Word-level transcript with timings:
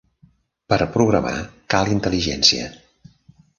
Per 0.73 0.79
programar 0.95 1.35
cal 1.75 1.93
intel·ligència. 1.99 2.73